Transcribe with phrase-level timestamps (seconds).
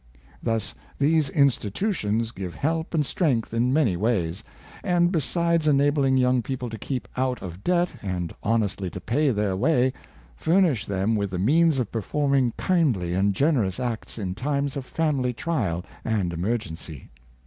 [0.41, 4.43] Thus these institutions give help and strength in many ways,
[4.83, 9.55] and, besides enabling young people to keep out of debt and honestly to pay their
[9.55, 9.93] way,
[10.35, 15.33] furnish them with the means of performing kindly and generous acts in times of family
[15.33, 17.11] trial and emergency.